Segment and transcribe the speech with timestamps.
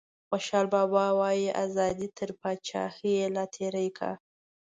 [0.29, 4.11] خوشحال بابا وايي ازادي تر پاچاهیه لا تیری کا.